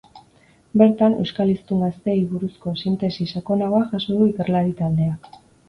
[0.81, 5.35] Bertan, euskal hiztun gazteei buruzko sintesi sakonagoa jaso du ikerlari taldeak.